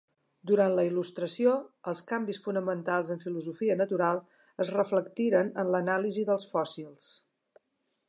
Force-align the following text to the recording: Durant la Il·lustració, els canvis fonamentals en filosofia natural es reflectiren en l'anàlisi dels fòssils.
Durant 0.51 0.71
la 0.77 0.85
Il·lustració, 0.91 1.53
els 1.91 2.01
canvis 2.13 2.41
fonamentals 2.47 3.13
en 3.17 3.23
filosofia 3.27 3.77
natural 3.83 4.25
es 4.67 4.75
reflectiren 4.81 5.57
en 5.65 5.73
l'anàlisi 5.77 6.29
dels 6.33 6.53
fòssils. 6.57 7.13